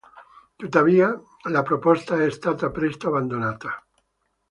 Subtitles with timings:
[0.57, 1.15] Tuttavia,
[1.51, 3.85] la proposta è stata presto abbandonata.